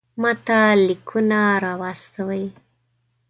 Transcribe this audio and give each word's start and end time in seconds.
ماته 0.21 0.59
لیکونه 0.85 1.41
را 1.63 1.73
واستوئ. 1.81 2.45